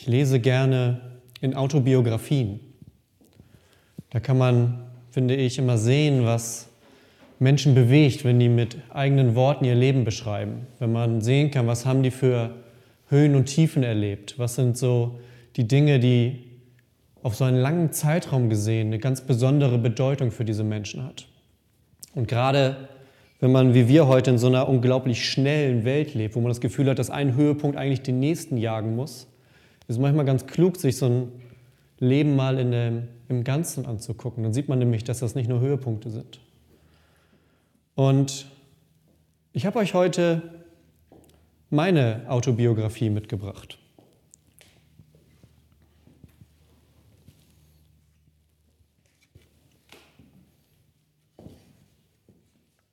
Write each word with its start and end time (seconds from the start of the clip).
Ich 0.00 0.06
lese 0.06 0.40
gerne 0.40 0.98
in 1.42 1.54
Autobiografien. 1.54 2.58
Da 4.08 4.18
kann 4.18 4.38
man, 4.38 4.86
finde 5.10 5.36
ich, 5.36 5.58
immer 5.58 5.76
sehen, 5.76 6.24
was 6.24 6.70
Menschen 7.38 7.74
bewegt, 7.74 8.24
wenn 8.24 8.40
die 8.40 8.48
mit 8.48 8.78
eigenen 8.88 9.34
Worten 9.34 9.66
ihr 9.66 9.74
Leben 9.74 10.04
beschreiben. 10.04 10.66
Wenn 10.78 10.90
man 10.90 11.20
sehen 11.20 11.50
kann, 11.50 11.66
was 11.66 11.84
haben 11.84 12.02
die 12.02 12.10
für 12.10 12.54
Höhen 13.10 13.34
und 13.34 13.44
Tiefen 13.44 13.82
erlebt. 13.82 14.38
Was 14.38 14.54
sind 14.54 14.78
so 14.78 15.20
die 15.56 15.68
Dinge, 15.68 16.00
die 16.00 16.46
auf 17.22 17.36
so 17.36 17.44
einen 17.44 17.58
langen 17.58 17.92
Zeitraum 17.92 18.48
gesehen 18.48 18.86
eine 18.86 19.00
ganz 19.00 19.20
besondere 19.20 19.76
Bedeutung 19.76 20.30
für 20.30 20.46
diese 20.46 20.64
Menschen 20.64 21.04
hat. 21.04 21.26
Und 22.14 22.26
gerade 22.26 22.88
wenn 23.38 23.52
man 23.52 23.74
wie 23.74 23.86
wir 23.86 24.06
heute 24.06 24.30
in 24.30 24.38
so 24.38 24.46
einer 24.46 24.66
unglaublich 24.66 25.28
schnellen 25.28 25.84
Welt 25.84 26.14
lebt, 26.14 26.36
wo 26.36 26.40
man 26.40 26.48
das 26.48 26.62
Gefühl 26.62 26.88
hat, 26.88 26.98
dass 26.98 27.10
ein 27.10 27.34
Höhepunkt 27.34 27.76
eigentlich 27.76 28.00
den 28.00 28.18
nächsten 28.18 28.56
jagen 28.56 28.96
muss, 28.96 29.26
ist 29.90 29.96
es 29.96 30.00
manchmal 30.00 30.24
ganz 30.24 30.46
klug, 30.46 30.76
sich 30.76 30.96
so 30.96 31.06
ein 31.06 31.32
Leben 31.98 32.36
mal 32.36 32.60
in 32.60 32.70
dem, 32.70 33.08
im 33.28 33.42
Ganzen 33.42 33.86
anzugucken. 33.86 34.44
Dann 34.44 34.52
sieht 34.52 34.68
man 34.68 34.78
nämlich, 34.78 35.02
dass 35.02 35.18
das 35.18 35.34
nicht 35.34 35.48
nur 35.48 35.58
Höhepunkte 35.58 36.10
sind. 36.10 36.38
Und 37.96 38.46
ich 39.52 39.66
habe 39.66 39.80
euch 39.80 39.92
heute 39.92 40.64
meine 41.70 42.24
Autobiografie 42.28 43.10
mitgebracht. 43.10 43.78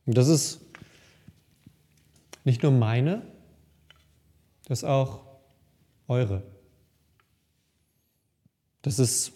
Und 0.07 0.17
das 0.17 0.29
ist 0.29 0.61
nicht 2.43 2.63
nur 2.63 2.71
meine, 2.71 3.21
das 4.65 4.79
ist 4.79 4.83
auch 4.83 5.21
eure. 6.07 6.56
Das 8.87 8.99
ist 8.99 9.33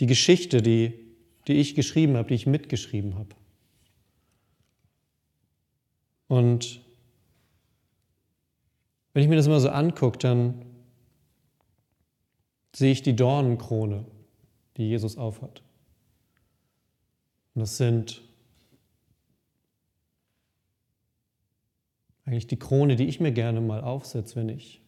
die 0.00 0.06
Geschichte, 0.06 0.62
die, 0.62 0.98
die 1.46 1.52
ich 1.52 1.74
geschrieben 1.74 2.16
habe, 2.16 2.28
die 2.28 2.34
ich 2.36 2.46
mitgeschrieben 2.46 3.16
habe. 3.16 3.28
Und 6.26 6.80
wenn 9.12 9.22
ich 9.22 9.28
mir 9.28 9.36
das 9.36 9.46
mal 9.46 9.60
so 9.60 9.68
angucke, 9.68 10.16
dann 10.16 10.64
sehe 12.74 12.92
ich 12.92 13.02
die 13.02 13.14
Dornenkrone, 13.14 14.06
die 14.78 14.88
Jesus 14.88 15.18
aufhat. 15.18 15.62
Und 17.54 17.60
das 17.60 17.76
sind 17.76 18.22
eigentlich 22.24 22.46
die 22.46 22.58
Krone, 22.58 22.96
die 22.96 23.04
ich 23.04 23.20
mir 23.20 23.32
gerne 23.32 23.60
mal 23.60 23.82
aufsetze, 23.82 24.36
wenn 24.36 24.48
ich 24.48 24.80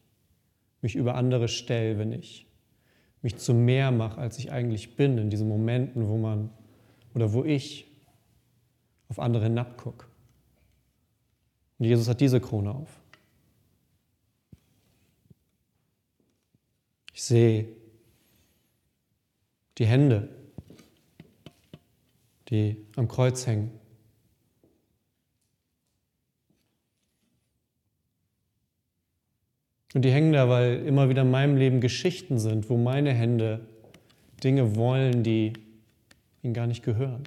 mich 0.80 0.94
über 0.94 1.16
andere 1.16 1.48
stelle, 1.48 1.98
wenn 1.98 2.12
ich 2.12 2.43
mich 3.24 3.38
zu 3.38 3.54
mehr 3.54 3.90
mache, 3.90 4.20
als 4.20 4.38
ich 4.38 4.52
eigentlich 4.52 4.96
bin, 4.96 5.16
in 5.16 5.30
diesen 5.30 5.48
Momenten, 5.48 6.08
wo 6.08 6.18
man 6.18 6.50
oder 7.14 7.32
wo 7.32 7.42
ich 7.42 7.90
auf 9.08 9.18
andere 9.18 9.44
hinabgucke. 9.44 10.06
Und 11.78 11.86
Jesus 11.86 12.06
hat 12.06 12.20
diese 12.20 12.38
Krone 12.38 12.74
auf. 12.74 13.00
Ich 17.14 17.22
sehe 17.22 17.66
die 19.78 19.86
Hände, 19.86 20.28
die 22.50 22.76
am 22.94 23.08
Kreuz 23.08 23.46
hängen. 23.46 23.70
Und 29.94 30.02
die 30.02 30.10
hängen 30.10 30.32
da, 30.32 30.48
weil 30.48 30.84
immer 30.86 31.08
wieder 31.08 31.22
in 31.22 31.30
meinem 31.30 31.56
Leben 31.56 31.80
Geschichten 31.80 32.38
sind, 32.38 32.68
wo 32.68 32.76
meine 32.76 33.12
Hände 33.12 33.60
Dinge 34.42 34.76
wollen, 34.76 35.22
die 35.22 35.52
ihnen 36.42 36.52
gar 36.52 36.66
nicht 36.66 36.82
gehören. 36.82 37.22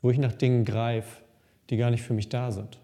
Wo 0.00 0.10
ich 0.10 0.18
nach 0.18 0.32
Dingen 0.32 0.64
greife, 0.64 1.22
die 1.70 1.76
gar 1.76 1.90
nicht 1.90 2.02
für 2.02 2.14
mich 2.14 2.28
da 2.28 2.52
sind. 2.52 2.78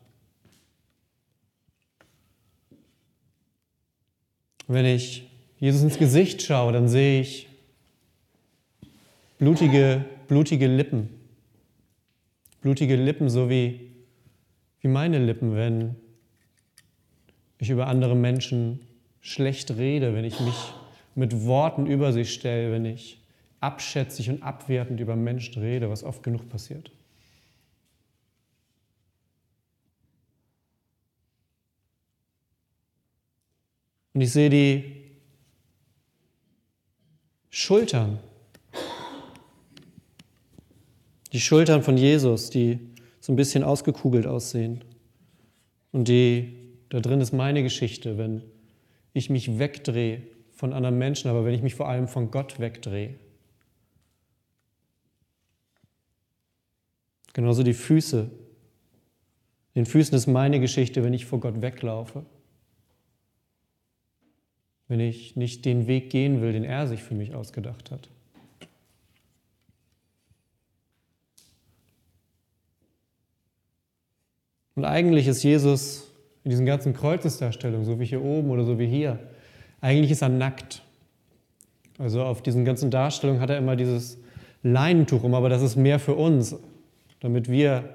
Wenn 4.67 4.85
ich 4.85 5.31
Jesus 5.59 5.83
ins 5.83 5.99
Gesicht 5.99 6.43
schaue, 6.43 6.73
dann 6.73 6.89
sehe 6.89 7.21
ich 7.21 7.49
blutige, 9.39 10.05
blutige 10.27 10.67
Lippen. 10.67 11.09
Blutige 12.63 12.97
Lippen, 12.97 13.31
so 13.31 13.49
wie, 13.49 13.93
wie 14.81 14.89
meine 14.89 15.19
Lippen, 15.19 15.55
wenn 15.55 15.97
ich 17.61 17.71
über 17.71 17.87
andere 17.87 18.17
Menschen 18.17 18.81
schlecht 19.21 19.77
rede, 19.77 20.15
wenn 20.15 20.25
ich 20.25 20.41
mich 20.41 20.73
mit 21.15 21.45
Worten 21.45 21.87
über 21.87 22.13
sie 22.13 22.25
stelle, 22.25 22.73
wenn 22.73 22.85
ich 22.85 23.21
abschätzig 23.61 24.31
und 24.31 24.43
abwertend 24.43 25.01
über 25.01 25.17
Menschen 25.17 25.63
rede, 25.63 25.91
was 25.91 26.03
oft 26.03 26.23
genug 26.23 26.49
passiert. 26.49 26.91
Und 34.15 34.23
ich 34.23 34.33
sehe 34.33 34.51
die 34.51 35.11
Schultern, 37.51 38.19
die 41.33 41.41
Schultern 41.41 41.83
von 41.83 41.97
Jesus, 41.97 42.51
die 42.51 42.81
so 43.21 43.33
ein 43.33 43.37
bisschen 43.37 43.63
ausgekugelt 43.63 44.27
aussehen 44.27 44.83
und 45.93 46.09
die 46.09 46.70
da 46.91 47.01
drin 47.01 47.21
ist 47.21 47.33
meine 47.33 47.63
Geschichte, 47.63 48.19
wenn 48.19 48.43
ich 49.13 49.31
mich 49.31 49.59
wegdrehe 49.59 50.23
von 50.53 50.73
anderen 50.73 50.99
Menschen, 50.99 51.31
aber 51.31 51.45
wenn 51.45 51.55
ich 51.55 51.63
mich 51.63 51.75
vor 51.75 51.89
allem 51.89 52.09
von 52.09 52.31
Gott 52.31 52.61
wegdrehe. 52.61 53.15
Genauso 57.33 57.63
die 57.63 57.75
Füße. 57.75 58.29
In 59.73 59.85
den 59.85 59.87
Füßen 59.87 60.17
ist 60.17 60.27
meine 60.27 60.59
Geschichte, 60.59 61.05
wenn 61.05 61.15
ich 61.15 61.27
vor 61.27 61.39
Gott 61.39 61.63
weglaufe. 61.63 62.27
Wenn 64.89 64.99
ich 64.99 65.37
nicht 65.37 65.65
den 65.65 65.87
Weg 65.87 66.11
gehen 66.11 66.43
will, 66.43 66.53
den 66.53 66.65
er 66.65 66.89
sich 66.89 67.05
für 67.05 67.15
mich 67.15 67.35
ausgedacht 67.35 67.93
hat. 67.93 68.09
Und 74.75 74.85
eigentlich 74.85 75.29
ist 75.29 75.45
Jesus 75.45 76.10
in 76.45 76.51
diesen 76.51 76.67
ganzen 76.67 76.95
Kreuzesdarstellungen, 76.95 77.85
so 77.85 78.01
wie 78.01 78.05
hier 78.07 78.23
oben 78.23 78.51
oder 78.51 78.65
so 78.65 78.79
wie 78.79 78.87
hier, 78.87 79.19
eigentlich 79.81 80.11
ist 80.11 80.23
er 80.23 80.29
nackt. 80.29 80.83
Also 81.99 82.23
auf 82.23 82.43
diesen 82.43 82.65
ganzen 82.65 82.91
Darstellungen 82.91 83.43
hat 83.43 83.51
er 83.51 83.59
immer 83.59 83.77
dieses 83.77 84.19
Leinentuch 84.63 85.23
um, 85.23 85.35
aber 85.35 85.49
das 85.49 85.63
ist 85.63 85.77
mehr 85.77 85.99
für 85.99 86.15
uns, 86.15 86.57
damit 87.21 87.51
wir 87.51 87.95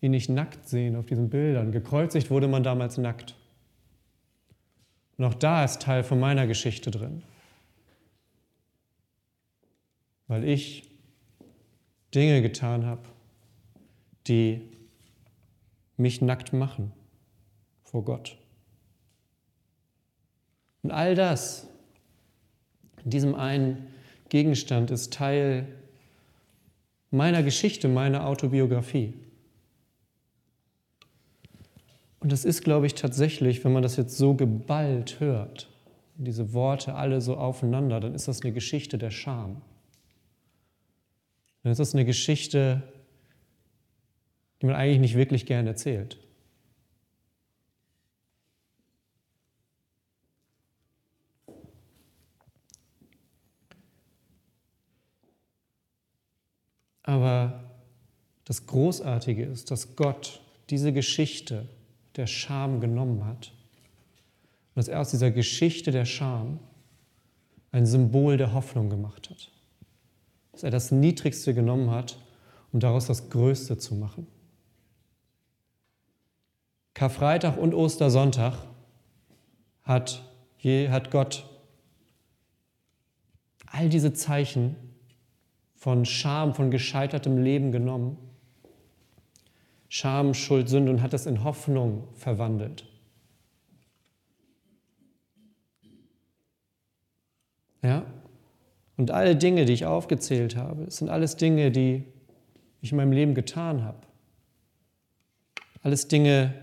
ihn 0.00 0.10
nicht 0.10 0.28
nackt 0.28 0.68
sehen 0.68 0.96
auf 0.96 1.06
diesen 1.06 1.30
Bildern. 1.30 1.70
Gekreuzigt 1.70 2.30
wurde 2.30 2.48
man 2.48 2.64
damals 2.64 2.98
nackt. 2.98 3.36
Und 5.16 5.24
auch 5.24 5.34
da 5.34 5.64
ist 5.64 5.82
Teil 5.82 6.02
von 6.02 6.18
meiner 6.18 6.48
Geschichte 6.48 6.90
drin. 6.90 7.22
Weil 10.26 10.42
ich 10.42 10.90
Dinge 12.14 12.42
getan 12.42 12.86
habe, 12.86 13.02
die 14.26 14.71
mich 16.02 16.20
nackt 16.20 16.52
machen 16.52 16.92
vor 17.82 18.04
Gott. 18.04 18.36
Und 20.82 20.90
all 20.90 21.14
das 21.14 21.68
in 23.04 23.10
diesem 23.10 23.34
einen 23.34 23.86
Gegenstand 24.28 24.90
ist 24.90 25.12
Teil 25.12 25.66
meiner 27.10 27.42
Geschichte, 27.42 27.88
meiner 27.88 28.26
Autobiografie. 28.26 29.14
Und 32.20 32.30
das 32.30 32.44
ist, 32.44 32.62
glaube 32.62 32.86
ich, 32.86 32.94
tatsächlich, 32.94 33.64
wenn 33.64 33.72
man 33.72 33.82
das 33.82 33.96
jetzt 33.96 34.16
so 34.16 34.34
geballt 34.34 35.18
hört, 35.20 35.68
diese 36.16 36.52
Worte 36.52 36.94
alle 36.94 37.20
so 37.20 37.36
aufeinander, 37.36 38.00
dann 38.00 38.14
ist 38.14 38.28
das 38.28 38.42
eine 38.42 38.52
Geschichte 38.52 38.96
der 38.96 39.10
Scham. 39.10 39.60
Dann 41.62 41.72
ist 41.72 41.78
das 41.78 41.94
eine 41.94 42.04
Geschichte 42.04 42.82
die 44.62 44.66
man 44.66 44.76
eigentlich 44.76 45.00
nicht 45.00 45.16
wirklich 45.16 45.44
gern 45.44 45.66
erzählt. 45.66 46.18
Aber 57.02 57.72
das 58.44 58.68
Großartige 58.68 59.44
ist, 59.44 59.72
dass 59.72 59.96
Gott 59.96 60.40
diese 60.70 60.92
Geschichte 60.92 61.68
der 62.14 62.28
Scham 62.28 62.80
genommen 62.80 63.24
hat 63.24 63.52
und 64.68 64.76
dass 64.76 64.86
er 64.86 65.00
aus 65.00 65.10
dieser 65.10 65.32
Geschichte 65.32 65.90
der 65.90 66.04
Scham 66.04 66.60
ein 67.72 67.84
Symbol 67.84 68.36
der 68.36 68.52
Hoffnung 68.52 68.88
gemacht 68.88 69.28
hat. 69.28 69.50
Dass 70.52 70.62
er 70.62 70.70
das 70.70 70.92
Niedrigste 70.92 71.52
genommen 71.52 71.90
hat, 71.90 72.16
um 72.72 72.78
daraus 72.78 73.06
das 73.06 73.28
Größte 73.28 73.76
zu 73.76 73.96
machen. 73.96 74.28
Karfreitag 77.02 77.56
und 77.56 77.74
Ostersonntag 77.74 78.54
hat 79.82 80.22
Hier 80.56 80.92
hat 80.92 81.10
Gott 81.10 81.50
all 83.66 83.88
diese 83.88 84.12
Zeichen 84.12 84.76
von 85.74 86.04
Scham, 86.04 86.54
von 86.54 86.70
gescheitertem 86.70 87.42
Leben 87.42 87.72
genommen. 87.72 88.18
Scham, 89.88 90.32
Schuld, 90.32 90.68
Sünde 90.68 90.92
und 90.92 91.02
hat 91.02 91.12
es 91.12 91.26
in 91.26 91.42
Hoffnung 91.42 92.06
verwandelt. 92.14 92.86
Ja? 97.82 98.06
Und 98.96 99.10
alle 99.10 99.34
Dinge, 99.34 99.64
die 99.64 99.72
ich 99.72 99.86
aufgezählt 99.86 100.54
habe, 100.54 100.88
sind 100.88 101.08
alles 101.08 101.34
Dinge, 101.34 101.72
die 101.72 102.04
ich 102.80 102.92
in 102.92 102.96
meinem 102.96 103.10
Leben 103.10 103.34
getan 103.34 103.82
habe. 103.82 104.06
Alles 105.82 106.06
Dinge, 106.06 106.62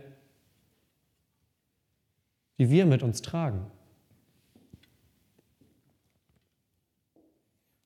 die 2.59 2.69
wir 2.69 2.85
mit 2.85 3.01
uns 3.01 3.21
tragen. 3.21 3.65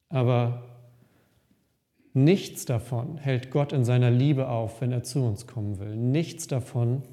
Aber 0.10 0.64
nichts 2.14 2.66
davon 2.66 3.18
hält 3.18 3.52
Gott 3.52 3.72
in 3.72 3.86
seiner 3.86 4.12
Liebe 4.12 4.50
auf, 4.50 4.82
wenn 4.82 4.92
er 4.92 5.04
zu 5.04 5.24
uns 5.24 5.48
kommen 5.48 5.80
will. 5.80 5.96
Nichts 5.96 6.48
davon 6.48 7.04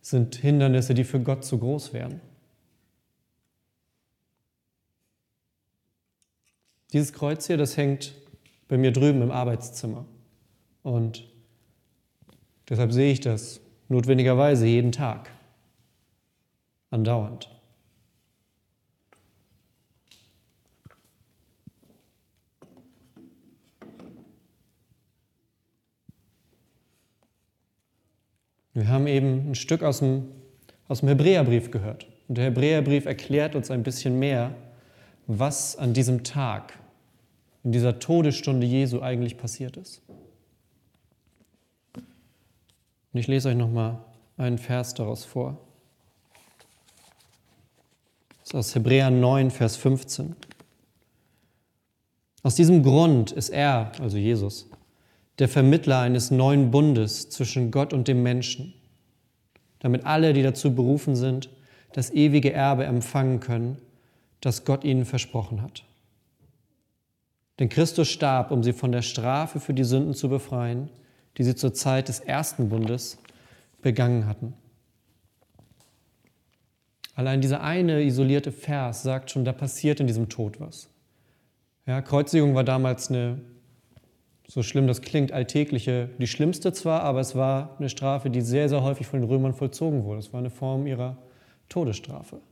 sind 0.00 0.34
Hindernisse, 0.36 0.94
die 0.94 1.04
für 1.04 1.20
Gott 1.20 1.44
zu 1.44 1.58
groß 1.58 1.92
wären. 1.92 2.20
Dieses 6.92 7.12
Kreuz 7.12 7.46
hier, 7.46 7.56
das 7.56 7.76
hängt 7.76 8.14
bei 8.68 8.76
mir 8.76 8.92
drüben 8.92 9.22
im 9.22 9.30
Arbeitszimmer. 9.30 10.04
Und 10.82 11.30
deshalb 12.68 12.92
sehe 12.92 13.12
ich 13.12 13.20
das 13.20 13.60
notwendigerweise 13.88 14.66
jeden 14.66 14.92
Tag, 14.92 15.30
andauernd. 16.92 17.48
Wir 28.74 28.88
haben 28.88 29.06
eben 29.06 29.50
ein 29.50 29.54
Stück 29.54 29.82
aus 29.82 29.98
dem, 29.98 30.28
aus 30.88 31.00
dem 31.00 31.08
Hebräerbrief 31.08 31.70
gehört. 31.70 32.06
Und 32.28 32.38
der 32.38 32.46
Hebräerbrief 32.46 33.04
erklärt 33.04 33.54
uns 33.54 33.70
ein 33.70 33.82
bisschen 33.82 34.18
mehr, 34.18 34.54
was 35.26 35.76
an 35.76 35.92
diesem 35.92 36.24
Tag, 36.24 36.78
in 37.64 37.72
dieser 37.72 37.98
Todesstunde 37.98 38.66
Jesu 38.66 39.02
eigentlich 39.02 39.36
passiert 39.36 39.76
ist. 39.76 40.02
Und 41.94 43.20
ich 43.20 43.26
lese 43.26 43.50
euch 43.50 43.56
nochmal 43.56 43.98
einen 44.38 44.58
Vers 44.58 44.94
daraus 44.94 45.24
vor. 45.24 45.58
Aus 48.54 48.74
Hebräer 48.74 49.10
9, 49.10 49.50
Vers 49.50 49.76
15. 49.76 50.36
Aus 52.42 52.54
diesem 52.54 52.82
Grund 52.82 53.32
ist 53.32 53.48
er, 53.48 53.92
also 53.98 54.18
Jesus, 54.18 54.68
der 55.38 55.48
Vermittler 55.48 56.00
eines 56.00 56.30
neuen 56.30 56.70
Bundes 56.70 57.30
zwischen 57.30 57.70
Gott 57.70 57.94
und 57.94 58.08
dem 58.08 58.22
Menschen, 58.22 58.74
damit 59.78 60.04
alle, 60.04 60.34
die 60.34 60.42
dazu 60.42 60.74
berufen 60.74 61.16
sind, 61.16 61.48
das 61.94 62.10
ewige 62.10 62.52
Erbe 62.52 62.84
empfangen 62.84 63.40
können, 63.40 63.78
das 64.40 64.66
Gott 64.66 64.84
ihnen 64.84 65.06
versprochen 65.06 65.62
hat. 65.62 65.84
Denn 67.58 67.70
Christus 67.70 68.08
starb, 68.08 68.50
um 68.50 68.62
sie 68.62 68.74
von 68.74 68.92
der 68.92 69.02
Strafe 69.02 69.60
für 69.60 69.72
die 69.72 69.84
Sünden 69.84 70.14
zu 70.14 70.28
befreien, 70.28 70.90
die 71.38 71.44
sie 71.44 71.54
zur 71.54 71.72
Zeit 71.72 72.08
des 72.08 72.20
ersten 72.20 72.68
Bundes 72.68 73.18
begangen 73.80 74.26
hatten. 74.26 74.52
Allein 77.14 77.40
dieser 77.40 77.62
eine 77.62 78.02
isolierte 78.02 78.52
Vers 78.52 79.02
sagt 79.02 79.30
schon, 79.30 79.44
da 79.44 79.52
passiert 79.52 80.00
in 80.00 80.06
diesem 80.06 80.28
Tod 80.28 80.60
was. 80.60 80.88
Ja, 81.86 82.00
Kreuzigung 82.00 82.54
war 82.54 82.64
damals 82.64 83.10
eine 83.10 83.40
so 84.52 84.62
schlimm 84.62 84.86
das 84.86 85.00
klingt, 85.00 85.32
alltägliche, 85.32 86.10
die 86.18 86.26
schlimmste 86.26 86.74
zwar, 86.74 87.04
aber 87.04 87.20
es 87.20 87.34
war 87.34 87.74
eine 87.78 87.88
Strafe, 87.88 88.28
die 88.28 88.42
sehr, 88.42 88.68
sehr 88.68 88.82
häufig 88.82 89.06
von 89.06 89.20
den 89.20 89.28
Römern 89.28 89.54
vollzogen 89.54 90.04
wurde. 90.04 90.18
Es 90.18 90.34
war 90.34 90.40
eine 90.40 90.50
Form 90.50 90.86
ihrer 90.86 91.16
Todesstrafe. 91.70 92.42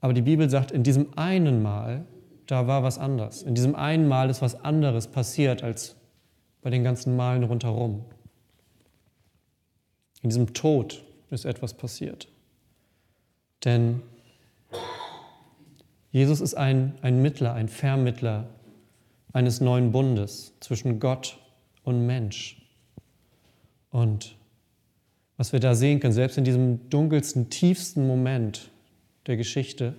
Aber 0.00 0.12
die 0.12 0.22
Bibel 0.22 0.50
sagt, 0.50 0.72
in 0.72 0.82
diesem 0.82 1.16
einen 1.16 1.62
Mal, 1.62 2.04
da 2.46 2.66
war 2.66 2.82
was 2.82 2.98
anders. 2.98 3.44
In 3.44 3.54
diesem 3.54 3.76
einen 3.76 4.08
Mal 4.08 4.28
ist 4.28 4.42
was 4.42 4.64
anderes 4.64 5.06
passiert 5.06 5.62
als 5.62 5.94
bei 6.62 6.70
den 6.70 6.82
ganzen 6.82 7.14
Malen 7.14 7.44
rundherum. 7.44 8.04
In 10.22 10.30
diesem 10.30 10.52
Tod 10.52 11.04
ist 11.30 11.44
etwas 11.44 11.74
passiert. 11.74 12.26
Denn 13.64 14.02
Jesus 16.10 16.40
ist 16.40 16.54
ein, 16.54 16.94
ein 17.02 17.20
Mittler, 17.22 17.54
ein 17.54 17.68
Vermittler 17.68 18.48
eines 19.32 19.60
neuen 19.60 19.92
Bundes 19.92 20.54
zwischen 20.60 21.00
Gott 21.00 21.38
und 21.84 22.06
Mensch. 22.06 22.62
Und 23.90 24.36
was 25.36 25.52
wir 25.52 25.60
da 25.60 25.74
sehen 25.74 26.00
können, 26.00 26.12
selbst 26.12 26.38
in 26.38 26.44
diesem 26.44 26.90
dunkelsten, 26.90 27.50
tiefsten 27.50 28.06
Moment 28.06 28.70
der 29.26 29.36
Geschichte, 29.36 29.94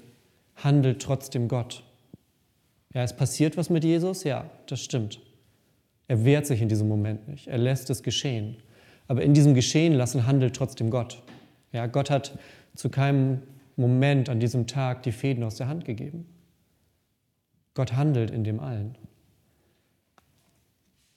handelt 0.56 1.02
trotzdem 1.02 1.48
Gott. 1.48 1.84
Ja, 2.94 3.04
es 3.04 3.16
passiert 3.16 3.56
was 3.56 3.70
mit 3.70 3.84
Jesus, 3.84 4.24
ja, 4.24 4.50
das 4.68 4.82
stimmt. 4.82 5.22
Er 6.08 6.26
wehrt 6.26 6.48
sich 6.48 6.62
in 6.62 6.70
diesem 6.70 6.88
Moment 6.88 7.28
nicht, 7.28 7.48
er 7.48 7.60
lässt 7.60 7.90
es 7.90 8.04
geschehen. 8.04 8.58
Aber 9.08 9.24
in 9.24 9.34
diesem 9.34 9.54
Geschehen 9.54 9.94
lassen 9.94 10.28
handelt 10.28 10.56
trotzdem 10.56 10.90
Gott. 10.90 11.24
Ja, 11.72 11.88
Gott 11.88 12.10
hat 12.10 12.38
zu 12.80 12.90
keinem 12.90 13.42
Moment 13.76 14.30
an 14.30 14.40
diesem 14.40 14.66
Tag 14.66 15.04
die 15.04 15.12
Fäden 15.12 15.44
aus 15.44 15.56
der 15.56 15.68
Hand 15.68 15.84
gegeben. 15.84 16.26
Gott 17.74 17.92
handelt 17.92 18.32
in 18.32 18.46
dem 18.46 18.62
allen 18.62 18.98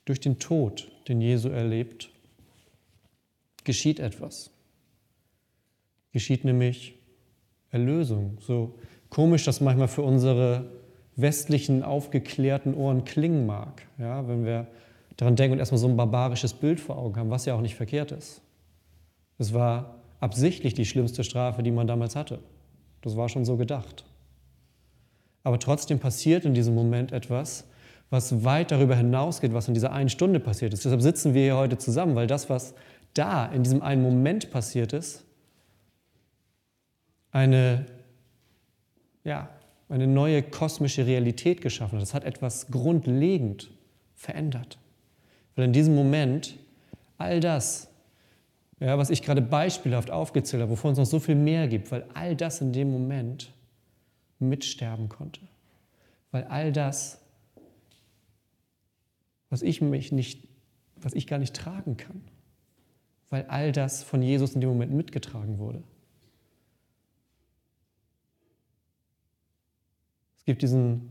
durch 0.05 0.19
den 0.19 0.41
Tod, 0.41 0.91
den 1.06 1.20
Jesu 1.20 1.49
erlebt, 1.50 2.11
geschieht 3.62 4.00
etwas. 4.00 4.50
Geschieht 6.11 6.44
nämlich 6.44 6.97
Erlösung. 7.70 8.38
So 8.41 8.76
komisch 9.09 9.44
das 9.44 9.61
manchmal 9.61 9.87
für 9.87 10.03
unsere 10.03 10.69
westlichen, 11.14 11.85
aufgeklärten 11.85 12.75
Ohren 12.75 13.05
klingen 13.05 13.47
mag, 13.47 13.87
ja, 13.99 14.26
wenn 14.26 14.44
wir 14.44 14.67
daran 15.17 15.37
denken 15.37 15.53
und 15.53 15.59
erstmal 15.61 15.79
so 15.79 15.87
ein 15.87 15.97
barbarisches 15.97 16.55
Bild 16.55 16.81
vor 16.81 16.99
Augen 16.99 17.17
haben, 17.17 17.31
was 17.31 17.44
ja 17.44 17.55
auch 17.55 17.61
nicht 17.61 17.76
verkehrt 17.76 18.11
ist. 18.11 18.43
Es 19.38 19.55
war 19.55 20.01
absichtlich 20.23 20.73
die 20.73 20.87
schlimmste 20.87 21.25
Strafe, 21.25 21.65
die 21.65 21.73
man 21.73 21.89
damals 21.89 22.15
hatte. 22.15 22.39
Das 23.01 23.17
war 23.17 23.29
schon 23.29 23.45
so 23.45 23.57
gedacht. 23.57 24.05
Aber 25.43 25.59
trotzdem 25.59 25.99
passiert 25.99 26.45
in 26.45 26.55
diesem 26.55 26.76
Moment 26.76 27.11
etwas, 27.11 27.64
was 28.09 28.45
weit 28.45 28.71
darüber 28.71 28.95
hinausgeht, 28.95 29.52
was 29.52 29.67
in 29.67 29.75
dieser 29.75 29.93
einen 29.93 30.09
Stunde 30.09 30.38
passiert 30.38 30.73
ist. 30.73 30.85
Deshalb 30.85 31.02
sitzen 31.02 31.35
wir 31.35 31.43
hier 31.43 31.57
heute 31.57 31.76
zusammen, 31.76 32.14
weil 32.14 32.29
das, 32.29 32.49
was 32.49 32.75
da 33.14 33.47
in 33.47 33.64
diesem 33.64 33.83
einen 33.83 34.02
Moment 34.02 34.52
passiert 34.52 34.93
ist, 34.93 35.25
eine, 37.33 37.87
ja, 39.25 39.49
eine 39.88 40.07
neue 40.07 40.45
kosmische 40.45 41.05
Realität 41.05 41.61
geschaffen 41.61 41.97
hat. 41.97 42.02
Das 42.02 42.14
hat 42.14 42.23
etwas 42.23 42.71
grundlegend 42.71 43.73
verändert. 44.14 44.79
Weil 45.57 45.64
in 45.64 45.73
diesem 45.73 45.97
Moment 45.97 46.59
all 47.19 47.41
das, 47.41 47.91
ja, 48.83 48.99
was 48.99 49.11
ich 49.11 49.23
gerade 49.23 49.43
beispielhaft 49.43 50.11
aufgezählt 50.11 50.62
habe, 50.62 50.73
wovon 50.73 50.93
es 50.93 50.99
noch 50.99 51.07
so 51.07 51.21
viel 51.21 51.35
mehr 51.35 51.69
gibt, 51.69 51.91
weil 51.93 52.05
all 52.15 52.35
das 52.37 52.61
in 52.61 52.73
dem 52.73 52.91
Moment 52.91 53.53
mitsterben 54.39 55.09
konnte. 55.09 55.41
Weil 56.31 56.45
all 56.45 56.73
das 56.73 57.23
was 59.53 59.61
ich 59.61 59.83
mich 59.83 60.12
nicht, 60.12 60.49
was 60.97 61.12
ich 61.12 61.27
gar 61.27 61.39
nicht 61.39 61.55
tragen 61.55 61.99
kann, 61.99 62.23
weil 63.29 63.45
all 63.49 63.71
das 63.71 64.03
von 64.03 64.23
Jesus 64.23 64.55
in 64.55 64.62
dem 64.62 64.71
Moment 64.71 64.95
mitgetragen 64.95 65.59
wurde. 65.59 65.83
Es 70.39 70.47
gibt 70.47 70.62
diesen 70.62 71.11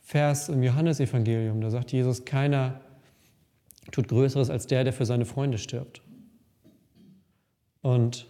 Vers 0.00 0.48
im 0.48 0.62
Johannesevangelium, 0.62 1.60
da 1.60 1.68
sagt 1.68 1.92
Jesus, 1.92 2.24
keiner 2.24 2.80
tut 3.90 4.08
Größeres 4.08 4.48
als 4.48 4.66
der, 4.66 4.84
der 4.84 4.94
für 4.94 5.04
seine 5.04 5.26
Freunde 5.26 5.58
stirbt. 5.58 6.00
Und 7.82 8.26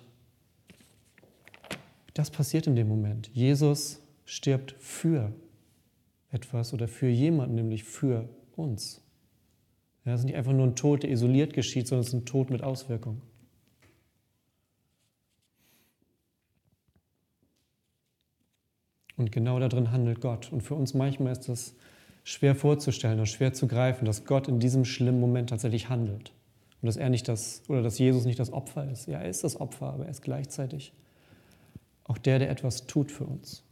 das 2.14 2.30
passiert 2.30 2.66
in 2.66 2.76
dem 2.76 2.88
Moment. 2.88 3.30
Jesus 3.32 4.00
stirbt 4.24 4.72
für 4.78 5.32
etwas 6.30 6.74
oder 6.74 6.88
für 6.88 7.08
jemanden, 7.08 7.54
nämlich 7.54 7.84
für 7.84 8.28
uns. 8.56 9.00
Ja, 10.04 10.14
es 10.14 10.20
ist 10.20 10.26
nicht 10.26 10.36
einfach 10.36 10.52
nur 10.52 10.66
ein 10.66 10.76
Tod, 10.76 11.02
der 11.02 11.10
isoliert 11.10 11.52
geschieht, 11.52 11.86
sondern 11.86 12.02
es 12.02 12.08
ist 12.08 12.14
ein 12.14 12.26
Tod 12.26 12.50
mit 12.50 12.62
Auswirkungen. 12.62 13.22
Und 19.16 19.32
genau 19.32 19.58
darin 19.58 19.90
handelt 19.90 20.20
Gott. 20.20 20.52
Und 20.52 20.62
für 20.62 20.74
uns 20.74 20.94
manchmal 20.94 21.32
ist 21.32 21.48
das 21.48 21.74
schwer 22.22 22.54
vorzustellen 22.54 23.18
und 23.18 23.26
schwer 23.26 23.52
zu 23.52 23.66
greifen, 23.66 24.04
dass 24.04 24.24
Gott 24.24 24.48
in 24.48 24.60
diesem 24.60 24.84
schlimmen 24.84 25.20
Moment 25.20 25.50
tatsächlich 25.50 25.88
handelt. 25.88 26.32
Und 26.80 26.86
dass 26.86 26.96
er 26.96 27.10
nicht 27.10 27.28
das, 27.28 27.62
oder 27.68 27.82
dass 27.82 27.98
Jesus 27.98 28.24
nicht 28.24 28.38
das 28.38 28.52
Opfer 28.52 28.90
ist. 28.90 29.06
Ja, 29.06 29.18
er 29.18 29.28
ist 29.28 29.42
das 29.42 29.60
Opfer, 29.60 29.92
aber 29.92 30.04
er 30.04 30.10
ist 30.10 30.22
gleichzeitig 30.22 30.92
auch 32.04 32.18
der, 32.18 32.38
der 32.38 32.50
etwas 32.50 32.86
tut 32.86 33.12
für 33.12 33.24
uns. 33.24 33.62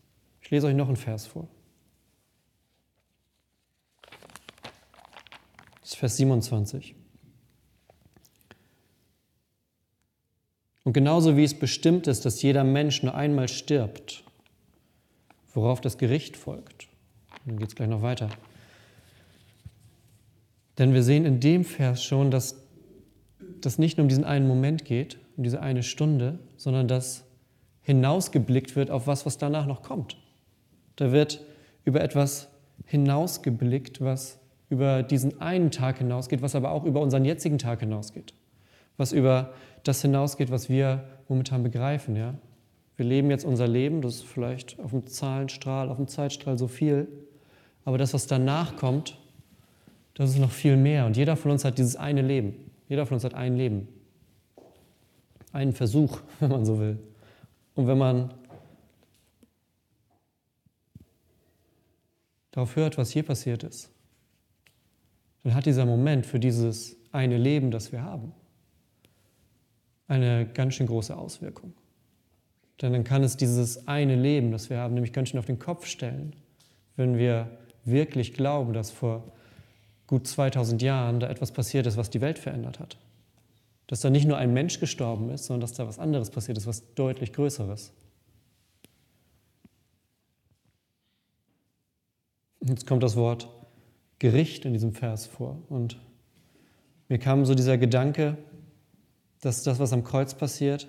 Ich 0.40 0.50
lese 0.50 0.66
euch 0.66 0.74
noch 0.74 0.88
einen 0.88 0.96
Vers 0.96 1.26
vor. 1.26 1.48
Das 5.80 5.92
ist 5.92 5.96
Vers 5.96 6.16
27. 6.16 6.94
Und 10.84 10.92
genauso 10.92 11.36
wie 11.36 11.44
es 11.44 11.58
bestimmt 11.58 12.06
ist, 12.06 12.24
dass 12.24 12.42
jeder 12.42 12.62
Mensch 12.62 13.02
nur 13.02 13.14
einmal 13.14 13.48
stirbt, 13.48 14.22
worauf 15.52 15.80
das 15.80 15.98
Gericht 15.98 16.36
folgt. 16.36 16.86
Dann 17.44 17.58
geht 17.58 17.68
es 17.68 17.74
gleich 17.74 17.88
noch 17.88 18.02
weiter. 18.02 18.28
Denn 20.78 20.92
wir 20.92 21.02
sehen 21.02 21.24
in 21.24 21.40
dem 21.40 21.64
Vers 21.64 22.04
schon, 22.04 22.30
dass 22.30 22.65
das 23.66 23.78
nicht 23.78 23.98
nur 23.98 24.04
um 24.04 24.08
diesen 24.08 24.24
einen 24.24 24.46
Moment 24.46 24.84
geht, 24.84 25.18
um 25.36 25.42
diese 25.44 25.60
eine 25.60 25.82
Stunde, 25.82 26.38
sondern 26.56 26.88
dass 26.88 27.24
hinausgeblickt 27.82 28.76
wird 28.76 28.90
auf 28.90 29.06
was, 29.06 29.26
was 29.26 29.38
danach 29.38 29.66
noch 29.66 29.82
kommt. 29.82 30.16
Da 30.96 31.12
wird 31.12 31.40
über 31.84 32.00
etwas 32.00 32.48
hinausgeblickt, 32.84 34.00
was 34.00 34.38
über 34.68 35.02
diesen 35.02 35.40
einen 35.40 35.70
Tag 35.70 35.98
hinausgeht, 35.98 36.42
was 36.42 36.54
aber 36.54 36.70
auch 36.70 36.84
über 36.84 37.00
unseren 37.00 37.24
jetzigen 37.24 37.58
Tag 37.58 37.80
hinausgeht. 37.80 38.34
Was 38.96 39.12
über 39.12 39.52
das 39.84 40.02
hinausgeht, 40.02 40.50
was 40.50 40.68
wir 40.68 41.04
momentan 41.28 41.62
begreifen. 41.62 42.16
Ja? 42.16 42.34
Wir 42.96 43.04
leben 43.04 43.30
jetzt 43.30 43.44
unser 43.44 43.68
Leben, 43.68 44.00
das 44.00 44.16
ist 44.16 44.24
vielleicht 44.24 44.80
auf 44.80 44.90
dem 44.90 45.06
Zahlenstrahl, 45.06 45.90
auf 45.90 45.96
dem 45.96 46.08
Zeitstrahl 46.08 46.58
so 46.58 46.66
viel, 46.66 47.08
aber 47.84 47.98
das, 47.98 48.14
was 48.14 48.26
danach 48.26 48.76
kommt, 48.76 49.18
das 50.14 50.30
ist 50.30 50.38
noch 50.38 50.50
viel 50.50 50.76
mehr. 50.76 51.06
Und 51.06 51.16
jeder 51.16 51.36
von 51.36 51.50
uns 51.50 51.64
hat 51.64 51.78
dieses 51.78 51.94
eine 51.94 52.22
Leben. 52.22 52.65
Jeder 52.88 53.06
von 53.06 53.14
uns 53.14 53.24
hat 53.24 53.34
ein 53.34 53.56
Leben. 53.56 53.88
Einen 55.52 55.72
Versuch, 55.72 56.20
wenn 56.40 56.50
man 56.50 56.64
so 56.64 56.78
will. 56.78 56.98
Und 57.74 57.86
wenn 57.86 57.98
man 57.98 58.32
darauf 62.52 62.74
hört, 62.76 62.96
was 62.96 63.10
hier 63.10 63.22
passiert 63.22 63.64
ist, 63.64 63.90
dann 65.42 65.54
hat 65.54 65.66
dieser 65.66 65.84
Moment 65.84 66.26
für 66.26 66.40
dieses 66.40 66.96
eine 67.12 67.36
Leben, 67.36 67.70
das 67.70 67.92
wir 67.92 68.02
haben, 68.02 68.32
eine 70.08 70.46
ganz 70.46 70.74
schön 70.74 70.86
große 70.86 71.16
Auswirkung. 71.16 71.74
Denn 72.80 72.92
dann 72.92 73.04
kann 73.04 73.22
es 73.22 73.36
dieses 73.36 73.88
eine 73.88 74.16
Leben, 74.16 74.52
das 74.52 74.70
wir 74.70 74.78
haben, 74.78 74.94
nämlich 74.94 75.12
ganz 75.12 75.30
schön 75.30 75.38
auf 75.38 75.46
den 75.46 75.58
Kopf 75.58 75.86
stellen, 75.86 76.34
wenn 76.96 77.16
wir 77.16 77.58
wirklich 77.84 78.34
glauben, 78.34 78.72
dass 78.72 78.90
vor 78.90 79.32
gut 80.06 80.26
2000 80.26 80.82
Jahren 80.82 81.20
da 81.20 81.28
etwas 81.28 81.52
passiert 81.52 81.86
ist, 81.86 81.96
was 81.96 82.10
die 82.10 82.20
Welt 82.20 82.38
verändert 82.38 82.78
hat. 82.78 82.96
Dass 83.86 84.00
da 84.00 84.10
nicht 84.10 84.26
nur 84.26 84.36
ein 84.36 84.52
Mensch 84.52 84.80
gestorben 84.80 85.30
ist, 85.30 85.46
sondern 85.46 85.62
dass 85.62 85.72
da 85.72 85.86
was 85.86 85.98
anderes 85.98 86.30
passiert 86.30 86.58
ist, 86.58 86.66
was 86.66 86.94
deutlich 86.94 87.32
Größeres. 87.32 87.92
Jetzt 92.60 92.86
kommt 92.86 93.02
das 93.02 93.16
Wort 93.16 93.48
Gericht 94.18 94.64
in 94.64 94.72
diesem 94.72 94.92
Vers 94.92 95.26
vor. 95.26 95.62
Und 95.68 96.00
mir 97.08 97.18
kam 97.18 97.44
so 97.44 97.54
dieser 97.54 97.78
Gedanke, 97.78 98.38
dass 99.40 99.62
das, 99.62 99.78
was 99.78 99.92
am 99.92 100.02
Kreuz 100.02 100.34
passiert, 100.34 100.88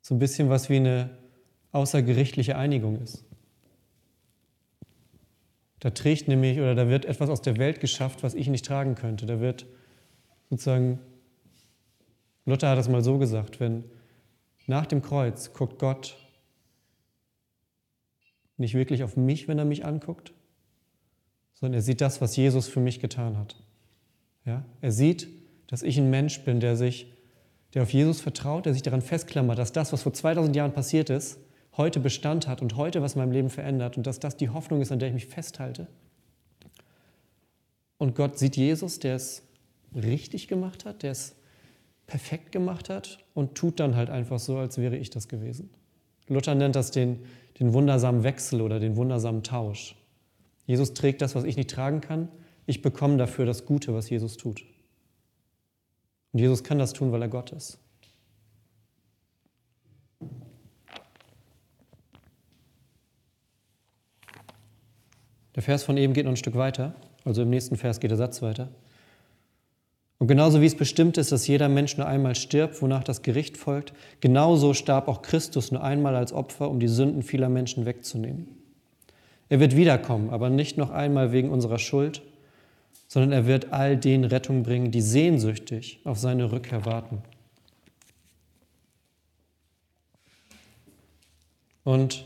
so 0.00 0.14
ein 0.14 0.18
bisschen 0.18 0.50
was 0.50 0.68
wie 0.68 0.76
eine 0.76 1.10
außergerichtliche 1.72 2.56
Einigung 2.56 3.00
ist. 3.00 3.24
Da 5.84 5.90
trägt 5.90 6.28
nämlich 6.28 6.58
oder 6.60 6.74
da 6.74 6.88
wird 6.88 7.04
etwas 7.04 7.28
aus 7.28 7.42
der 7.42 7.58
Welt 7.58 7.78
geschafft, 7.78 8.22
was 8.22 8.32
ich 8.32 8.48
nicht 8.48 8.64
tragen 8.64 8.94
könnte. 8.94 9.26
Da 9.26 9.40
wird 9.40 9.66
sozusagen, 10.48 10.98
Luther 12.46 12.70
hat 12.70 12.78
das 12.78 12.88
mal 12.88 13.04
so 13.04 13.18
gesagt, 13.18 13.60
wenn 13.60 13.84
nach 14.66 14.86
dem 14.86 15.02
Kreuz 15.02 15.52
guckt 15.52 15.78
Gott 15.78 16.16
nicht 18.56 18.72
wirklich 18.72 19.04
auf 19.04 19.18
mich, 19.18 19.46
wenn 19.46 19.58
er 19.58 19.66
mich 19.66 19.84
anguckt, 19.84 20.32
sondern 21.52 21.80
er 21.80 21.82
sieht 21.82 22.00
das, 22.00 22.22
was 22.22 22.34
Jesus 22.34 22.66
für 22.66 22.80
mich 22.80 22.98
getan 22.98 23.36
hat. 23.36 23.62
Ja? 24.46 24.64
Er 24.80 24.90
sieht, 24.90 25.28
dass 25.66 25.82
ich 25.82 25.98
ein 25.98 26.08
Mensch 26.08 26.44
bin, 26.44 26.60
der 26.60 26.76
sich, 26.76 27.12
der 27.74 27.82
auf 27.82 27.92
Jesus 27.92 28.22
vertraut, 28.22 28.64
der 28.64 28.72
sich 28.72 28.80
daran 28.80 29.02
festklammert, 29.02 29.58
dass 29.58 29.72
das, 29.72 29.92
was 29.92 30.02
vor 30.02 30.14
2000 30.14 30.56
Jahren 30.56 30.72
passiert 30.72 31.10
ist, 31.10 31.40
heute 31.76 32.00
Bestand 32.00 32.46
hat 32.46 32.62
und 32.62 32.76
heute 32.76 33.02
was 33.02 33.14
in 33.14 33.20
meinem 33.20 33.32
Leben 33.32 33.50
verändert 33.50 33.96
und 33.96 34.06
dass 34.06 34.20
das 34.20 34.36
die 34.36 34.50
Hoffnung 34.50 34.80
ist, 34.80 34.92
an 34.92 34.98
der 34.98 35.08
ich 35.08 35.14
mich 35.14 35.26
festhalte. 35.26 35.86
Und 37.98 38.14
Gott 38.14 38.38
sieht 38.38 38.56
Jesus, 38.56 38.98
der 38.98 39.16
es 39.16 39.42
richtig 39.94 40.48
gemacht 40.48 40.84
hat, 40.84 41.02
der 41.02 41.12
es 41.12 41.36
perfekt 42.06 42.52
gemacht 42.52 42.90
hat 42.90 43.24
und 43.34 43.54
tut 43.54 43.80
dann 43.80 43.96
halt 43.96 44.10
einfach 44.10 44.38
so, 44.38 44.58
als 44.58 44.78
wäre 44.78 44.96
ich 44.96 45.10
das 45.10 45.28
gewesen. 45.28 45.70
Luther 46.28 46.54
nennt 46.54 46.76
das 46.76 46.90
den, 46.90 47.20
den 47.60 47.72
wundersamen 47.72 48.24
Wechsel 48.24 48.60
oder 48.60 48.80
den 48.80 48.96
wundersamen 48.96 49.42
Tausch. 49.42 49.96
Jesus 50.66 50.94
trägt 50.94 51.22
das, 51.22 51.34
was 51.34 51.44
ich 51.44 51.56
nicht 51.56 51.70
tragen 51.70 52.00
kann. 52.00 52.28
Ich 52.66 52.82
bekomme 52.82 53.16
dafür 53.16 53.46
das 53.46 53.66
Gute, 53.66 53.94
was 53.94 54.08
Jesus 54.08 54.36
tut. 54.36 54.64
Und 56.32 56.40
Jesus 56.40 56.64
kann 56.64 56.78
das 56.78 56.92
tun, 56.92 57.12
weil 57.12 57.22
er 57.22 57.28
Gott 57.28 57.52
ist. 57.52 57.78
Der 65.54 65.62
Vers 65.62 65.84
von 65.84 65.96
eben 65.96 66.12
geht 66.12 66.24
noch 66.24 66.32
ein 66.32 66.36
Stück 66.36 66.56
weiter, 66.56 66.94
also 67.24 67.42
im 67.42 67.50
nächsten 67.50 67.76
Vers 67.76 68.00
geht 68.00 68.10
der 68.10 68.18
Satz 68.18 68.42
weiter. 68.42 68.68
Und 70.18 70.28
genauso 70.28 70.60
wie 70.60 70.66
es 70.66 70.76
bestimmt 70.76 71.18
ist, 71.18 71.32
dass 71.32 71.46
jeder 71.46 71.68
Mensch 71.68 71.96
nur 71.96 72.06
einmal 72.06 72.34
stirbt, 72.34 72.80
wonach 72.80 73.04
das 73.04 73.22
Gericht 73.22 73.56
folgt, 73.56 73.92
genauso 74.20 74.72
starb 74.72 75.08
auch 75.08 75.22
Christus 75.22 75.70
nur 75.70 75.82
einmal 75.82 76.16
als 76.16 76.32
Opfer, 76.32 76.70
um 76.70 76.80
die 76.80 76.88
Sünden 76.88 77.22
vieler 77.22 77.48
Menschen 77.48 77.84
wegzunehmen. 77.84 78.48
Er 79.48 79.60
wird 79.60 79.76
wiederkommen, 79.76 80.30
aber 80.30 80.50
nicht 80.50 80.78
noch 80.78 80.90
einmal 80.90 81.32
wegen 81.32 81.50
unserer 81.50 81.78
Schuld, 81.78 82.22
sondern 83.06 83.32
er 83.32 83.46
wird 83.46 83.72
all 83.72 83.96
denen 83.96 84.24
Rettung 84.24 84.62
bringen, 84.62 84.90
die 84.90 85.02
sehnsüchtig 85.02 86.00
auf 86.04 86.18
seine 86.18 86.50
Rückkehr 86.50 86.86
warten. 86.86 87.22
Und 91.84 92.24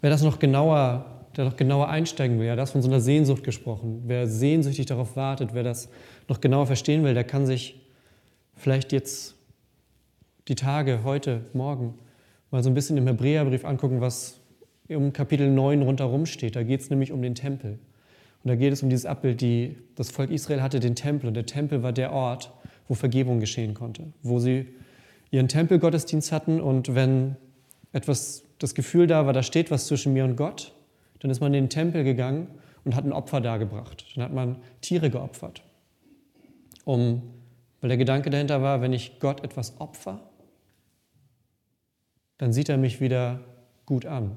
Wer 0.00 0.10
das 0.10 0.22
noch 0.22 0.38
genauer, 0.38 1.06
der 1.36 1.44
noch 1.44 1.56
genauer 1.56 1.88
einsteigen 1.88 2.38
will, 2.38 2.46
ja, 2.46 2.56
das 2.56 2.72
von 2.72 2.82
so 2.82 2.88
einer 2.88 3.00
Sehnsucht 3.00 3.42
gesprochen. 3.42 4.02
Wer 4.06 4.26
sehnsüchtig 4.26 4.86
darauf 4.86 5.16
wartet, 5.16 5.50
wer 5.52 5.62
das 5.62 5.88
noch 6.28 6.40
genauer 6.40 6.66
verstehen 6.66 7.04
will, 7.04 7.14
der 7.14 7.24
kann 7.24 7.46
sich 7.46 7.80
vielleicht 8.54 8.92
jetzt 8.92 9.34
die 10.48 10.54
Tage, 10.54 11.00
heute, 11.04 11.42
morgen, 11.52 11.94
mal 12.50 12.62
so 12.62 12.70
ein 12.70 12.74
bisschen 12.74 12.96
im 12.96 13.06
Hebräerbrief 13.06 13.64
angucken, 13.64 14.00
was 14.00 14.40
im 14.88 15.12
Kapitel 15.12 15.50
9 15.50 15.82
rundherum 15.82 16.26
steht. 16.26 16.56
Da 16.56 16.62
geht 16.62 16.80
es 16.80 16.90
nämlich 16.90 17.12
um 17.12 17.20
den 17.20 17.34
Tempel. 17.34 17.78
Und 18.42 18.48
da 18.48 18.54
geht 18.54 18.72
es 18.72 18.82
um 18.82 18.88
dieses 18.88 19.04
Abbild, 19.04 19.40
die 19.40 19.76
das 19.96 20.10
Volk 20.10 20.30
Israel 20.30 20.62
hatte 20.62 20.80
den 20.80 20.94
Tempel. 20.94 21.28
Und 21.28 21.34
der 21.34 21.44
Tempel 21.44 21.82
war 21.82 21.92
der 21.92 22.12
Ort, 22.12 22.52
wo 22.88 22.94
Vergebung 22.94 23.40
geschehen 23.40 23.74
konnte, 23.74 24.04
wo 24.22 24.38
sie 24.38 24.66
ihren 25.30 25.48
Tempelgottesdienst 25.48 26.32
hatten. 26.32 26.60
Und 26.60 26.94
wenn 26.94 27.36
etwas 27.92 28.44
das 28.58 28.74
Gefühl 28.74 29.06
da 29.06 29.26
war, 29.26 29.32
da 29.32 29.42
steht 29.42 29.70
was 29.70 29.86
zwischen 29.86 30.12
mir 30.12 30.24
und 30.24 30.36
Gott, 30.36 30.72
dann 31.20 31.30
ist 31.30 31.40
man 31.40 31.52
in 31.54 31.64
den 31.64 31.70
Tempel 31.70 32.04
gegangen 32.04 32.48
und 32.84 32.94
hat 32.94 33.04
ein 33.04 33.12
Opfer 33.12 33.40
dargebracht. 33.40 34.04
Dann 34.14 34.24
hat 34.24 34.32
man 34.32 34.56
Tiere 34.80 35.10
geopfert. 35.10 35.62
Um, 36.84 37.22
weil 37.80 37.88
der 37.88 37.98
Gedanke 37.98 38.30
dahinter 38.30 38.62
war, 38.62 38.80
wenn 38.80 38.92
ich 38.92 39.20
Gott 39.20 39.44
etwas 39.44 39.80
opfer, 39.80 40.20
dann 42.38 42.52
sieht 42.52 42.68
er 42.68 42.78
mich 42.78 43.00
wieder 43.00 43.40
gut 43.84 44.06
an. 44.06 44.36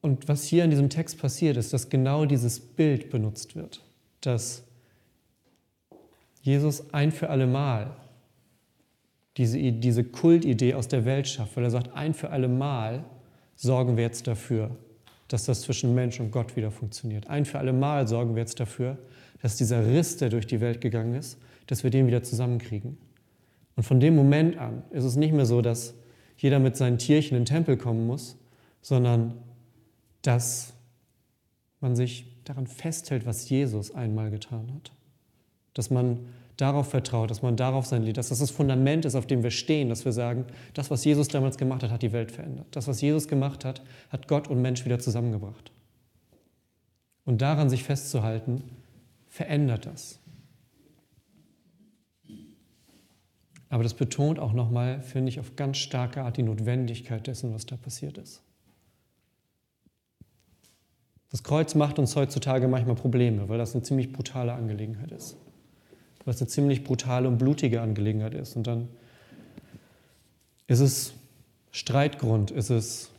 Und 0.00 0.28
was 0.28 0.44
hier 0.44 0.62
in 0.62 0.70
diesem 0.70 0.88
Text 0.88 1.18
passiert, 1.18 1.56
ist, 1.56 1.72
dass 1.72 1.88
genau 1.88 2.26
dieses 2.26 2.60
Bild 2.60 3.10
benutzt 3.10 3.56
wird, 3.56 3.82
dass 4.20 4.62
Jesus 6.42 6.94
ein 6.94 7.10
für 7.10 7.28
alle 7.28 7.48
Mal 7.48 7.96
diese, 9.36 9.58
diese 9.72 10.04
Kultidee 10.04 10.74
aus 10.74 10.88
der 10.88 11.04
Welt 11.04 11.28
schafft, 11.28 11.56
weil 11.56 11.64
er 11.64 11.70
sagt, 11.70 11.94
ein 11.94 12.14
für 12.14 12.30
alle 12.30 12.48
Mal 12.48 13.04
sorgen 13.54 13.96
wir 13.96 14.04
jetzt 14.04 14.26
dafür, 14.26 14.76
dass 15.28 15.44
das 15.44 15.62
zwischen 15.62 15.94
Mensch 15.94 16.20
und 16.20 16.30
Gott 16.30 16.56
wieder 16.56 16.70
funktioniert. 16.70 17.28
Ein 17.28 17.44
für 17.44 17.58
alle 17.58 17.72
Mal 17.72 18.06
sorgen 18.06 18.34
wir 18.34 18.40
jetzt 18.40 18.60
dafür, 18.60 18.98
dass 19.42 19.56
dieser 19.56 19.86
Riss, 19.86 20.16
der 20.16 20.30
durch 20.30 20.46
die 20.46 20.60
Welt 20.60 20.80
gegangen 20.80 21.14
ist, 21.14 21.38
dass 21.66 21.82
wir 21.82 21.90
den 21.90 22.06
wieder 22.06 22.22
zusammenkriegen. 22.22 22.96
Und 23.74 23.82
von 23.82 24.00
dem 24.00 24.16
Moment 24.16 24.56
an 24.56 24.82
ist 24.90 25.04
es 25.04 25.16
nicht 25.16 25.32
mehr 25.32 25.46
so, 25.46 25.60
dass 25.60 25.94
jeder 26.38 26.58
mit 26.58 26.76
seinen 26.76 26.98
Tierchen 26.98 27.36
in 27.36 27.42
den 27.42 27.46
Tempel 27.46 27.76
kommen 27.76 28.06
muss, 28.06 28.38
sondern 28.80 29.34
dass 30.22 30.74
man 31.80 31.96
sich 31.96 32.26
daran 32.44 32.66
festhält, 32.66 33.26
was 33.26 33.48
Jesus 33.48 33.94
einmal 33.94 34.30
getan 34.30 34.72
hat. 34.74 34.92
Dass 35.74 35.90
man 35.90 36.20
darauf 36.56 36.88
vertraut, 36.88 37.30
dass 37.30 37.42
man 37.42 37.56
darauf 37.56 37.86
sein 37.86 38.02
Lied, 38.02 38.16
dass 38.16 38.30
das 38.30 38.38
das 38.38 38.50
Fundament 38.50 39.04
ist, 39.04 39.14
auf 39.14 39.26
dem 39.26 39.42
wir 39.42 39.50
stehen, 39.50 39.88
dass 39.88 40.04
wir 40.04 40.12
sagen, 40.12 40.46
das, 40.74 40.90
was 40.90 41.04
Jesus 41.04 41.28
damals 41.28 41.58
gemacht 41.58 41.82
hat, 41.82 41.90
hat 41.90 42.02
die 42.02 42.12
Welt 42.12 42.32
verändert. 42.32 42.66
Das, 42.70 42.88
was 42.88 43.00
Jesus 43.00 43.28
gemacht 43.28 43.64
hat, 43.64 43.82
hat 44.10 44.28
Gott 44.28 44.48
und 44.48 44.62
Mensch 44.62 44.84
wieder 44.84 44.98
zusammengebracht. 44.98 45.70
Und 47.24 47.42
daran 47.42 47.68
sich 47.68 47.84
festzuhalten, 47.84 48.62
verändert 49.28 49.86
das. 49.86 50.20
Aber 53.68 53.82
das 53.82 53.94
betont 53.94 54.38
auch 54.38 54.52
nochmal, 54.52 55.02
finde 55.02 55.28
ich, 55.28 55.40
auf 55.40 55.56
ganz 55.56 55.76
starke 55.78 56.22
Art 56.22 56.36
die 56.36 56.42
Notwendigkeit 56.42 57.26
dessen, 57.26 57.52
was 57.52 57.66
da 57.66 57.76
passiert 57.76 58.16
ist. 58.16 58.42
Das 61.30 61.42
Kreuz 61.42 61.74
macht 61.74 61.98
uns 61.98 62.14
heutzutage 62.14 62.68
manchmal 62.68 62.94
Probleme, 62.94 63.48
weil 63.48 63.58
das 63.58 63.74
eine 63.74 63.82
ziemlich 63.82 64.12
brutale 64.12 64.52
Angelegenheit 64.52 65.10
ist. 65.10 65.36
Es 66.26 66.40
eine 66.40 66.48
ziemlich 66.48 66.82
brutale 66.82 67.28
und 67.28 67.38
blutige 67.38 67.80
Angelegenheit 67.80 68.34
ist. 68.34 68.56
Und 68.56 68.66
dann 68.66 68.88
ist 70.66 70.80
es 70.80 71.14
Streitgrund, 71.70 72.50
ist 72.50 72.70
es 72.70 73.10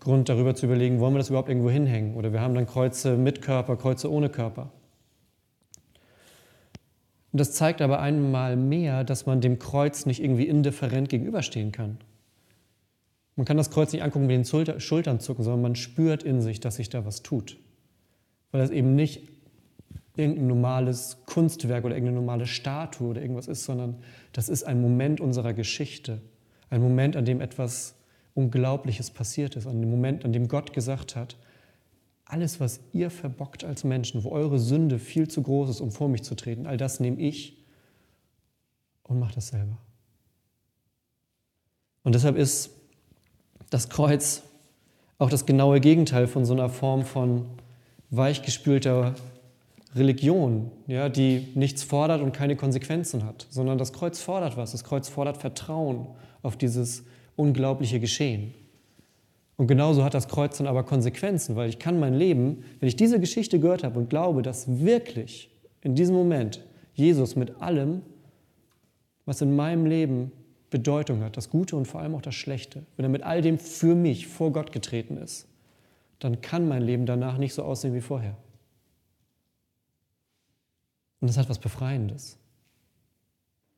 Grund 0.00 0.28
darüber 0.28 0.54
zu 0.54 0.66
überlegen, 0.66 1.00
wollen 1.00 1.14
wir 1.14 1.18
das 1.18 1.30
überhaupt 1.30 1.48
irgendwo 1.48 1.70
hinhängen? 1.70 2.14
Oder 2.14 2.32
wir 2.32 2.40
haben 2.40 2.54
dann 2.54 2.66
Kreuze 2.66 3.16
mit 3.16 3.40
Körper, 3.40 3.76
Kreuze 3.76 4.10
ohne 4.10 4.28
Körper. 4.28 4.70
Und 7.32 7.40
das 7.40 7.52
zeigt 7.52 7.80
aber 7.80 8.00
einmal 8.00 8.56
mehr, 8.56 9.04
dass 9.04 9.24
man 9.24 9.40
dem 9.40 9.58
Kreuz 9.58 10.04
nicht 10.04 10.22
irgendwie 10.22 10.46
indifferent 10.46 11.08
gegenüberstehen 11.08 11.72
kann. 11.72 11.98
Man 13.36 13.46
kann 13.46 13.56
das 13.56 13.70
Kreuz 13.70 13.92
nicht 13.92 14.02
angucken 14.02 14.26
mit 14.26 14.36
den 14.36 14.80
Schultern 14.80 15.20
zucken, 15.20 15.42
sondern 15.42 15.62
man 15.62 15.74
spürt 15.76 16.22
in 16.22 16.42
sich, 16.42 16.60
dass 16.60 16.76
sich 16.76 16.90
da 16.90 17.06
was 17.06 17.22
tut. 17.22 17.56
Weil 18.50 18.60
das 18.60 18.70
eben 18.70 18.94
nicht 18.94 19.22
irgendein 20.16 20.46
normales 20.46 21.18
Kunstwerk 21.26 21.84
oder 21.84 21.94
irgendeine 21.94 22.20
normale 22.20 22.46
Statue 22.46 23.08
oder 23.08 23.22
irgendwas 23.22 23.48
ist, 23.48 23.64
sondern 23.64 23.96
das 24.32 24.48
ist 24.48 24.64
ein 24.64 24.80
Moment 24.80 25.20
unserer 25.20 25.54
Geschichte. 25.54 26.20
Ein 26.70 26.82
Moment, 26.82 27.16
an 27.16 27.24
dem 27.24 27.40
etwas 27.40 27.94
Unglaubliches 28.34 29.10
passiert 29.10 29.56
ist. 29.56 29.66
Dem 29.66 29.90
Moment, 29.90 30.24
an 30.24 30.32
dem 30.32 30.48
Gott 30.48 30.72
gesagt 30.72 31.16
hat, 31.16 31.36
alles, 32.24 32.60
was 32.60 32.80
ihr 32.92 33.10
verbockt 33.10 33.64
als 33.64 33.84
Menschen, 33.84 34.24
wo 34.24 34.30
eure 34.30 34.58
Sünde 34.58 34.98
viel 34.98 35.28
zu 35.28 35.42
groß 35.42 35.68
ist, 35.68 35.80
um 35.80 35.90
vor 35.90 36.08
mich 36.08 36.22
zu 36.22 36.34
treten, 36.34 36.66
all 36.66 36.76
das 36.78 36.98
nehme 36.98 37.20
ich 37.20 37.58
und 39.02 39.18
mache 39.18 39.34
das 39.34 39.48
selber. 39.48 39.76
Und 42.04 42.14
deshalb 42.14 42.36
ist 42.36 42.70
das 43.70 43.88
Kreuz 43.88 44.42
auch 45.18 45.30
das 45.30 45.46
genaue 45.46 45.80
Gegenteil 45.80 46.26
von 46.26 46.44
so 46.44 46.52
einer 46.52 46.68
Form 46.68 47.04
von 47.04 47.46
weichgespülter 48.10 49.14
Religion, 49.94 50.70
ja, 50.86 51.08
die 51.08 51.48
nichts 51.54 51.82
fordert 51.82 52.22
und 52.22 52.32
keine 52.32 52.56
Konsequenzen 52.56 53.24
hat, 53.24 53.46
sondern 53.50 53.78
das 53.78 53.92
Kreuz 53.92 54.20
fordert 54.20 54.56
was. 54.56 54.72
Das 54.72 54.84
Kreuz 54.84 55.08
fordert 55.08 55.36
Vertrauen 55.36 56.06
auf 56.42 56.56
dieses 56.56 57.04
unglaubliche 57.36 58.00
Geschehen. 58.00 58.54
Und 59.56 59.66
genauso 59.66 60.02
hat 60.02 60.14
das 60.14 60.28
Kreuz 60.28 60.58
dann 60.58 60.66
aber 60.66 60.82
Konsequenzen, 60.82 61.56
weil 61.56 61.68
ich 61.68 61.78
kann 61.78 62.00
mein 62.00 62.14
Leben, 62.14 62.64
wenn 62.80 62.88
ich 62.88 62.96
diese 62.96 63.20
Geschichte 63.20 63.60
gehört 63.60 63.84
habe 63.84 63.98
und 63.98 64.08
glaube, 64.08 64.42
dass 64.42 64.80
wirklich 64.80 65.50
in 65.82 65.94
diesem 65.94 66.14
Moment 66.14 66.64
Jesus 66.94 67.36
mit 67.36 67.60
allem, 67.60 68.02
was 69.26 69.40
in 69.40 69.54
meinem 69.54 69.86
Leben 69.86 70.32
Bedeutung 70.70 71.22
hat, 71.22 71.36
das 71.36 71.50
Gute 71.50 71.76
und 71.76 71.86
vor 71.86 72.00
allem 72.00 72.14
auch 72.14 72.22
das 72.22 72.34
Schlechte, 72.34 72.82
wenn 72.96 73.04
er 73.04 73.10
mit 73.10 73.22
all 73.22 73.42
dem 73.42 73.58
für 73.58 73.94
mich 73.94 74.26
vor 74.26 74.52
Gott 74.52 74.72
getreten 74.72 75.18
ist, 75.18 75.46
dann 76.18 76.40
kann 76.40 76.66
mein 76.66 76.82
Leben 76.82 77.04
danach 77.04 77.36
nicht 77.36 77.52
so 77.52 77.62
aussehen 77.62 77.94
wie 77.94 78.00
vorher. 78.00 78.36
Und 81.22 81.28
das 81.28 81.38
hat 81.38 81.48
was 81.48 81.60
Befreiendes. 81.60 82.36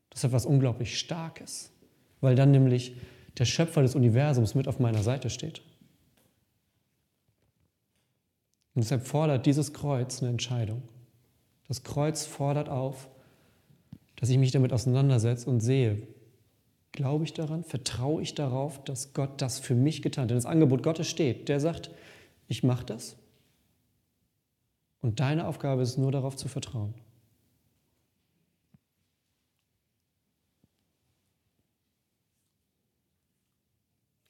Das 0.09 0.25
hat 0.25 0.33
was 0.33 0.47
unglaublich 0.47 0.99
Starkes, 0.99 1.71
weil 2.23 2.37
dann 2.37 2.51
nämlich 2.51 2.97
der 3.37 3.45
Schöpfer 3.45 3.83
des 3.83 3.95
Universums 3.95 4.55
mit 4.55 4.67
auf 4.67 4.81
meiner 4.81 5.03
Seite 5.03 5.29
steht. 5.29 5.61
Und 8.75 8.83
deshalb 8.83 9.07
fordert 9.07 9.45
dieses 9.45 9.75
Kreuz 9.75 10.23
eine 10.23 10.31
Entscheidung. 10.31 10.83
Das 11.69 11.83
Kreuz 11.83 12.25
fordert 12.25 12.71
auf, 12.71 13.09
dass 14.17 14.31
ich 14.31 14.39
mich 14.39 14.53
damit 14.53 14.73
auseinandersetze 14.73 15.51
und 15.51 15.61
sehe, 15.61 16.09
glaube 16.93 17.25
ich 17.25 17.35
daran, 17.35 17.63
vertraue 17.63 18.23
ich 18.23 18.35
darauf, 18.35 18.83
dass 18.85 19.13
Gott 19.13 19.43
das 19.43 19.59
für 19.59 19.75
mich 19.75 20.01
getan 20.01 20.23
hat. 20.23 20.31
Denn 20.31 20.39
das 20.39 20.47
Angebot 20.47 20.83
Gottes 20.83 21.09
steht, 21.11 21.51
der 21.51 21.61
sagt, 21.61 21.91
ich 22.49 22.63
mache 22.63 22.87
das. 22.87 23.17
Und 25.03 25.21
deine 25.21 25.47
Aufgabe 25.47 25.83
ist 25.83 25.99
nur 25.99 26.11
darauf 26.11 26.37
zu 26.37 26.49
vertrauen. 26.49 26.95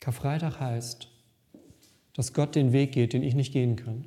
Karfreitag 0.05 0.61
heißt, 0.61 1.09
dass 2.13 2.35
Gott 2.35 2.55
den 2.57 2.75
Weg 2.75 2.93
geht, 2.93 3.15
den 3.15 3.23
ich 3.23 3.35
nicht 3.35 3.55
gehen 3.55 3.77
kann. 3.77 4.05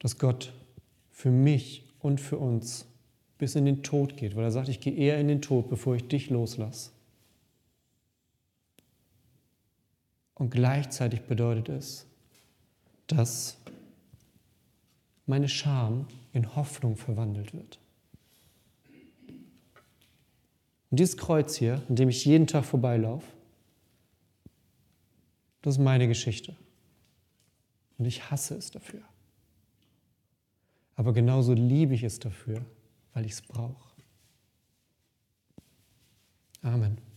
Dass 0.00 0.18
Gott 0.18 0.52
für 1.12 1.30
mich 1.30 1.84
und 2.00 2.20
für 2.20 2.38
uns 2.38 2.86
bis 3.38 3.54
in 3.54 3.64
den 3.64 3.84
Tod 3.84 4.16
geht, 4.16 4.34
weil 4.34 4.42
er 4.42 4.50
sagt, 4.50 4.68
ich 4.68 4.80
gehe 4.80 4.92
eher 4.92 5.20
in 5.20 5.28
den 5.28 5.42
Tod, 5.42 5.70
bevor 5.70 5.94
ich 5.94 6.08
dich 6.08 6.28
loslasse. 6.28 6.90
Und 10.34 10.50
gleichzeitig 10.50 11.20
bedeutet 11.22 11.68
es, 11.68 12.04
dass 13.06 13.58
meine 15.24 15.48
Scham 15.48 16.08
in 16.32 16.56
Hoffnung 16.56 16.96
verwandelt 16.96 17.54
wird. 17.54 17.78
Und 20.90 20.98
dieses 20.98 21.16
Kreuz 21.16 21.54
hier, 21.54 21.80
an 21.88 21.94
dem 21.94 22.08
ich 22.08 22.24
jeden 22.24 22.48
Tag 22.48 22.64
vorbeilaufe, 22.64 23.26
das 25.62 25.76
ist 25.76 25.80
meine 25.80 26.08
Geschichte. 26.08 26.56
Und 27.98 28.04
ich 28.04 28.30
hasse 28.30 28.54
es 28.56 28.70
dafür. 28.70 29.02
Aber 30.96 31.12
genauso 31.12 31.54
liebe 31.54 31.94
ich 31.94 32.02
es 32.02 32.18
dafür, 32.18 32.64
weil 33.14 33.24
ich 33.24 33.32
es 33.32 33.42
brauche. 33.42 33.92
Amen. 36.62 37.11